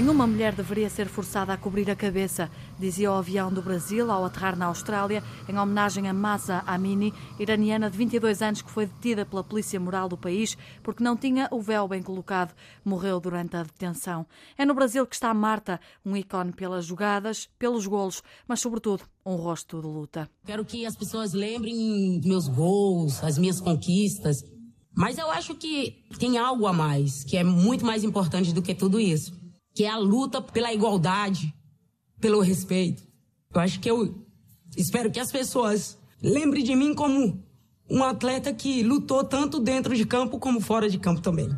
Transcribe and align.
Nenhuma 0.00 0.26
mulher 0.26 0.54
deveria 0.54 0.88
ser 0.88 1.08
forçada 1.08 1.52
a 1.52 1.58
cobrir 1.58 1.90
a 1.90 1.94
cabeça, 1.94 2.50
dizia 2.78 3.12
o 3.12 3.16
avião 3.16 3.52
do 3.52 3.60
Brasil 3.60 4.10
ao 4.10 4.24
aterrar 4.24 4.56
na 4.56 4.64
Austrália, 4.64 5.22
em 5.46 5.58
homenagem 5.58 6.08
a 6.08 6.14
Masa 6.14 6.62
Amini, 6.66 7.12
iraniana 7.38 7.90
de 7.90 7.98
22 7.98 8.40
anos 8.40 8.62
que 8.62 8.70
foi 8.70 8.86
detida 8.86 9.26
pela 9.26 9.44
polícia 9.44 9.78
moral 9.78 10.08
do 10.08 10.16
país 10.16 10.56
porque 10.82 11.04
não 11.04 11.18
tinha 11.18 11.48
o 11.50 11.60
véu 11.60 11.86
bem 11.86 12.02
colocado. 12.02 12.54
Morreu 12.82 13.20
durante 13.20 13.58
a 13.58 13.62
detenção. 13.62 14.24
É 14.56 14.64
no 14.64 14.72
Brasil 14.72 15.06
que 15.06 15.14
está 15.14 15.34
Marta, 15.34 15.78
um 16.02 16.16
ícone 16.16 16.52
pelas 16.52 16.86
jogadas, 16.86 17.50
pelos 17.58 17.86
golos, 17.86 18.22
mas 18.48 18.58
sobretudo 18.58 19.02
um 19.26 19.34
rosto 19.34 19.82
de 19.82 19.86
luta. 19.86 20.30
Quero 20.46 20.64
que 20.64 20.86
as 20.86 20.96
pessoas 20.96 21.34
lembrem 21.34 22.22
meus 22.24 22.48
gols, 22.48 23.22
as 23.22 23.36
minhas 23.36 23.60
conquistas, 23.60 24.42
mas 24.96 25.18
eu 25.18 25.30
acho 25.30 25.54
que 25.56 26.06
tem 26.18 26.38
algo 26.38 26.66
a 26.66 26.72
mais, 26.72 27.22
que 27.22 27.36
é 27.36 27.44
muito 27.44 27.84
mais 27.84 28.02
importante 28.02 28.54
do 28.54 28.62
que 28.62 28.74
tudo 28.74 28.98
isso 28.98 29.39
que 29.74 29.84
é 29.84 29.88
a 29.88 29.96
luta 29.96 30.40
pela 30.40 30.72
igualdade, 30.72 31.54
pelo 32.20 32.40
respeito. 32.40 33.02
Eu 33.52 33.60
acho 33.60 33.80
que 33.80 33.90
eu 33.90 34.26
espero 34.76 35.10
que 35.10 35.20
as 35.20 35.32
pessoas 35.32 35.98
lembrem 36.22 36.62
de 36.62 36.74
mim 36.74 36.94
como 36.94 37.42
um 37.88 38.04
atleta 38.04 38.52
que 38.52 38.82
lutou 38.82 39.24
tanto 39.24 39.58
dentro 39.58 39.96
de 39.96 40.04
campo 40.04 40.38
como 40.38 40.60
fora 40.60 40.88
de 40.88 40.98
campo 40.98 41.20
também. 41.20 41.48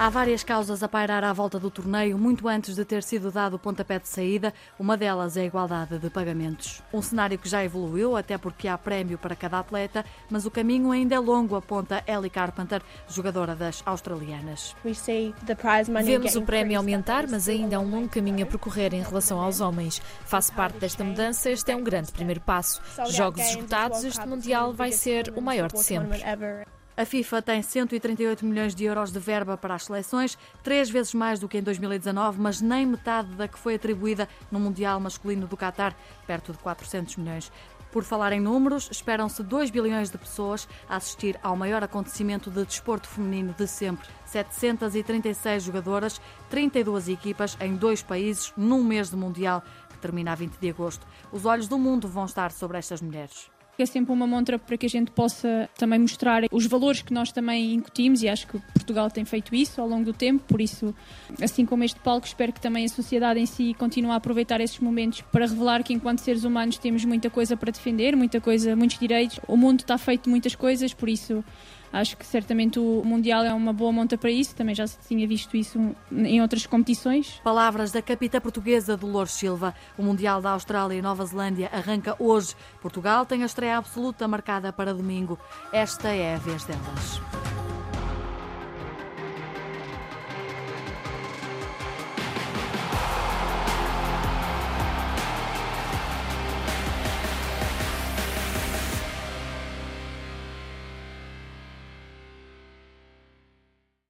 Há 0.00 0.08
várias 0.08 0.42
causas 0.42 0.82
a 0.82 0.88
pairar 0.88 1.22
à 1.24 1.30
volta 1.30 1.58
do 1.58 1.70
torneio, 1.70 2.16
muito 2.16 2.48
antes 2.48 2.74
de 2.74 2.86
ter 2.86 3.02
sido 3.02 3.30
dado 3.30 3.56
o 3.56 3.58
pontapé 3.58 3.98
de 3.98 4.08
saída. 4.08 4.54
Uma 4.78 4.96
delas 4.96 5.36
é 5.36 5.42
a 5.42 5.44
igualdade 5.44 5.98
de 5.98 6.08
pagamentos. 6.08 6.82
Um 6.90 7.02
cenário 7.02 7.36
que 7.38 7.46
já 7.46 7.62
evoluiu, 7.62 8.16
até 8.16 8.38
porque 8.38 8.66
há 8.66 8.78
prémio 8.78 9.18
para 9.18 9.36
cada 9.36 9.58
atleta, 9.58 10.02
mas 10.30 10.46
o 10.46 10.50
caminho 10.50 10.90
ainda 10.90 11.16
é 11.16 11.18
longo, 11.18 11.54
aponta 11.54 12.02
Ellie 12.06 12.30
Carpenter, 12.30 12.80
jogadora 13.10 13.54
das 13.54 13.82
australianas. 13.84 14.74
Vemos 16.02 16.34
o 16.34 16.40
prémio 16.46 16.78
aumentar, 16.78 17.28
mas 17.28 17.46
ainda 17.46 17.76
há 17.76 17.78
um 17.80 17.90
longo 17.90 18.08
caminho 18.08 18.42
a 18.42 18.46
percorrer 18.46 18.94
em 18.94 19.02
relação 19.02 19.38
aos 19.38 19.60
homens. 19.60 20.00
Faço 20.24 20.50
parte 20.54 20.78
desta 20.78 21.04
mudança, 21.04 21.50
este 21.50 21.72
é 21.72 21.76
um 21.76 21.84
grande 21.84 22.10
primeiro 22.10 22.40
passo. 22.40 22.80
Jogos 23.10 23.42
esgotados, 23.42 24.02
este 24.02 24.26
Mundial 24.26 24.72
vai 24.72 24.92
ser 24.92 25.30
o 25.36 25.42
maior 25.42 25.70
de 25.70 25.82
sempre. 25.82 26.24
A 27.00 27.06
FIFA 27.06 27.40
tem 27.40 27.62
138 27.62 28.44
milhões 28.44 28.74
de 28.74 28.84
euros 28.84 29.10
de 29.10 29.18
verba 29.18 29.56
para 29.56 29.74
as 29.74 29.84
seleções, 29.84 30.36
três 30.62 30.90
vezes 30.90 31.14
mais 31.14 31.40
do 31.40 31.48
que 31.48 31.56
em 31.56 31.62
2019, 31.62 32.38
mas 32.38 32.60
nem 32.60 32.84
metade 32.84 33.30
da 33.36 33.48
que 33.48 33.58
foi 33.58 33.76
atribuída 33.76 34.28
no 34.52 34.60
Mundial 34.60 35.00
Masculino 35.00 35.46
do 35.46 35.56
Qatar, 35.56 35.96
perto 36.26 36.52
de 36.52 36.58
400 36.58 37.16
milhões. 37.16 37.50
Por 37.90 38.04
falar 38.04 38.34
em 38.34 38.40
números, 38.40 38.90
esperam-se 38.92 39.42
2 39.42 39.70
bilhões 39.70 40.10
de 40.10 40.18
pessoas 40.18 40.68
a 40.90 40.96
assistir 40.96 41.40
ao 41.42 41.56
maior 41.56 41.82
acontecimento 41.82 42.50
de 42.50 42.66
desporto 42.66 43.08
feminino 43.08 43.54
de 43.56 43.66
sempre. 43.66 44.06
736 44.26 45.62
jogadoras, 45.62 46.20
32 46.50 47.08
equipas 47.08 47.56
em 47.62 47.76
dois 47.76 48.02
países, 48.02 48.52
num 48.58 48.84
mês 48.84 49.08
de 49.08 49.16
Mundial, 49.16 49.62
que 49.88 49.96
termina 49.96 50.32
a 50.32 50.34
20 50.34 50.58
de 50.58 50.68
agosto. 50.68 51.06
Os 51.32 51.46
olhos 51.46 51.66
do 51.66 51.78
mundo 51.78 52.06
vão 52.06 52.26
estar 52.26 52.52
sobre 52.52 52.76
estas 52.76 53.00
mulheres 53.00 53.48
é 53.82 53.86
sempre 53.86 54.12
uma 54.12 54.26
montra 54.26 54.58
para 54.58 54.76
que 54.76 54.86
a 54.86 54.88
gente 54.88 55.10
possa 55.10 55.68
também 55.78 55.98
mostrar 55.98 56.42
os 56.50 56.66
valores 56.66 57.02
que 57.02 57.12
nós 57.12 57.32
também 57.32 57.74
incutimos 57.74 58.22
e 58.22 58.28
acho 58.28 58.46
que 58.46 58.58
Portugal 58.72 59.10
tem 59.10 59.24
feito 59.24 59.54
isso 59.54 59.80
ao 59.80 59.88
longo 59.88 60.04
do 60.04 60.12
tempo, 60.12 60.44
por 60.46 60.60
isso, 60.60 60.94
assim 61.42 61.64
como 61.64 61.84
este 61.84 61.98
palco, 62.00 62.26
espero 62.26 62.52
que 62.52 62.60
também 62.60 62.84
a 62.84 62.88
sociedade 62.88 63.40
em 63.40 63.46
si 63.46 63.74
continue 63.74 64.10
a 64.10 64.16
aproveitar 64.16 64.60
esses 64.60 64.78
momentos 64.78 65.20
para 65.22 65.46
revelar 65.46 65.82
que 65.82 65.92
enquanto 65.92 66.20
seres 66.20 66.44
humanos 66.44 66.78
temos 66.78 67.04
muita 67.04 67.30
coisa 67.30 67.56
para 67.56 67.70
defender, 67.70 68.16
muita 68.16 68.40
coisa, 68.40 68.74
muitos 68.76 68.98
direitos. 68.98 69.40
O 69.46 69.56
mundo 69.56 69.80
está 69.80 69.96
feito 69.98 70.24
de 70.24 70.30
muitas 70.30 70.54
coisas, 70.54 70.92
por 70.92 71.08
isso 71.08 71.44
Acho 71.92 72.16
que 72.16 72.24
certamente 72.24 72.78
o 72.78 73.02
Mundial 73.04 73.44
é 73.44 73.52
uma 73.52 73.72
boa 73.72 73.90
monta 73.90 74.16
para 74.16 74.30
isso, 74.30 74.54
também 74.54 74.74
já 74.74 74.86
se 74.86 74.98
tinha 75.06 75.26
visto 75.26 75.56
isso 75.56 75.94
em 76.12 76.40
outras 76.40 76.66
competições. 76.66 77.40
Palavras 77.42 77.90
da 77.90 78.00
capitã 78.00 78.40
portuguesa 78.40 78.96
Dolores 78.96 79.32
Silva. 79.32 79.74
O 79.98 80.02
Mundial 80.02 80.40
da 80.40 80.50
Austrália 80.50 80.96
e 80.96 81.02
Nova 81.02 81.24
Zelândia 81.26 81.68
arranca 81.72 82.14
hoje. 82.18 82.54
Portugal 82.80 83.26
tem 83.26 83.42
a 83.42 83.46
estreia 83.46 83.78
absoluta 83.78 84.28
marcada 84.28 84.72
para 84.72 84.94
domingo. 84.94 85.38
Esta 85.72 86.08
é 86.08 86.34
a 86.34 86.38
vez 86.38 86.64
delas. 86.64 87.49